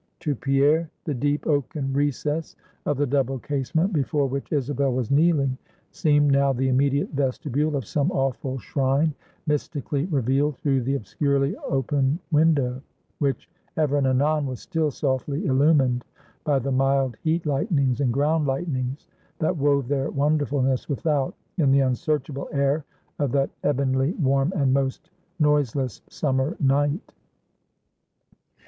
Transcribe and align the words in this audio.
To 0.21 0.33
Pierre, 0.33 0.89
the 1.05 1.13
deep 1.13 1.45
oaken 1.45 1.93
recess 1.93 2.55
of 2.87 2.97
the 2.97 3.05
double 3.05 3.37
casement, 3.37 3.93
before 3.93 4.25
which 4.25 4.51
Isabel 4.51 4.91
was 4.93 5.11
kneeling, 5.11 5.59
seemed 5.91 6.31
now 6.31 6.51
the 6.53 6.69
immediate 6.69 7.11
vestibule 7.11 7.75
of 7.75 7.85
some 7.85 8.09
awful 8.11 8.57
shrine, 8.57 9.13
mystically 9.45 10.05
revealed 10.05 10.57
through 10.57 10.81
the 10.81 10.95
obscurely 10.95 11.55
open 11.57 12.17
window, 12.31 12.81
which 13.19 13.47
ever 13.77 13.95
and 13.99 14.07
anon 14.07 14.47
was 14.47 14.59
still 14.59 14.89
softly 14.89 15.45
illumined 15.45 16.03
by 16.43 16.57
the 16.57 16.71
mild 16.71 17.15
heat 17.21 17.45
lightnings 17.45 18.01
and 18.01 18.11
ground 18.11 18.47
lightnings, 18.47 19.07
that 19.37 19.55
wove 19.55 19.87
their 19.87 20.09
wonderfulness 20.09 20.89
without, 20.89 21.35
in 21.59 21.71
the 21.71 21.81
unsearchable 21.81 22.49
air 22.51 22.83
of 23.19 23.31
that 23.31 23.51
ebonly 23.63 24.17
warm 24.17 24.51
and 24.55 24.73
most 24.73 25.11
noiseless 25.39 26.01
summer 26.09 26.57
night. 26.59 27.13